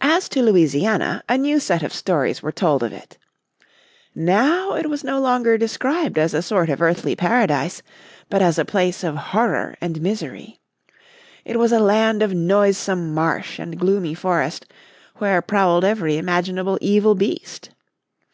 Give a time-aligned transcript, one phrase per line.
[0.00, 3.18] As to Louisiana, a new set of stories were told of it.
[4.14, 7.82] Now it was no longer described as a sort of earthly paradise,
[8.30, 10.60] but as a place of horror and misery.
[11.44, 14.64] It was a land of noisome marsh and gloomy forest,
[15.16, 17.68] where prowled every imaginable evil beast.